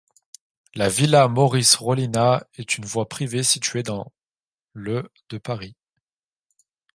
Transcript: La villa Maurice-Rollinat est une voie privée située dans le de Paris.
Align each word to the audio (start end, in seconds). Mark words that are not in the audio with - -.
La 0.73 0.89
villa 0.89 1.27
Maurice-Rollinat 1.27 2.47
est 2.55 2.79
une 2.79 2.85
voie 2.85 3.07
privée 3.07 3.43
située 3.43 3.83
dans 3.83 4.11
le 4.73 5.07
de 5.29 5.37
Paris. 5.37 5.75